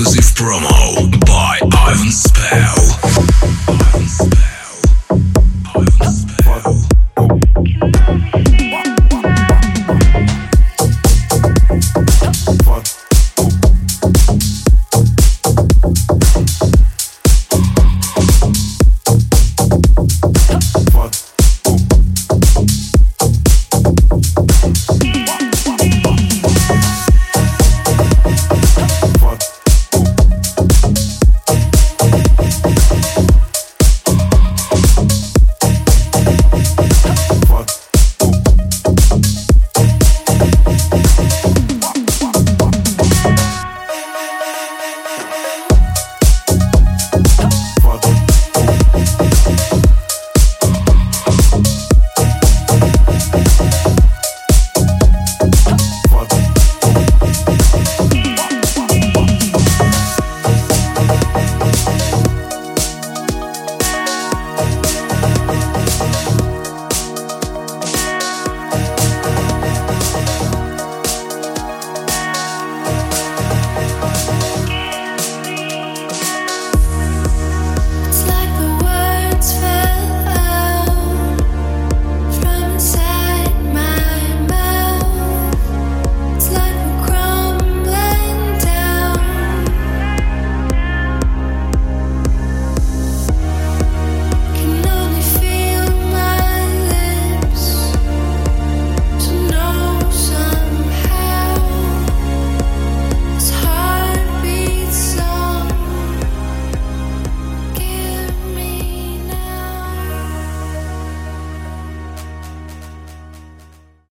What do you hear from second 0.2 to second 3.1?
promo by Ivan Spell.